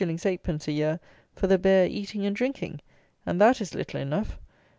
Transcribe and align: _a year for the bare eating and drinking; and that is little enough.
_a 0.67 0.71
year 0.71 0.99
for 1.35 1.45
the 1.45 1.59
bare 1.59 1.85
eating 1.85 2.25
and 2.25 2.35
drinking; 2.35 2.81
and 3.23 3.39
that 3.39 3.61
is 3.61 3.75
little 3.75 3.99
enough. 3.99 4.39